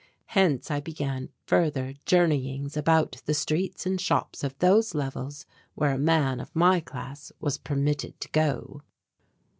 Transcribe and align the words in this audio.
Hence 0.33 0.71
I 0.71 0.79
began 0.79 1.29
further 1.45 1.93
journeyings 2.07 2.75
about 2.75 3.21
the 3.27 3.35
streets 3.35 3.85
and 3.85 4.01
shops 4.01 4.43
of 4.43 4.57
those 4.57 4.95
levels 4.95 5.45
where 5.75 5.93
a 5.93 5.99
man 5.99 6.39
of 6.39 6.55
my 6.55 6.79
class 6.79 7.31
was 7.39 7.59
permitted 7.59 8.19
to 8.21 8.29
go. 8.29 8.81